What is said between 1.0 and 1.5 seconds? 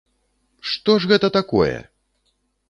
ж гэта